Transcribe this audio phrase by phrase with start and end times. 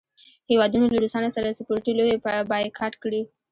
[0.49, 2.15] هیوادونو له روسانو سره سپورټي لوبې
[2.51, 3.21] بایکاټ کړې.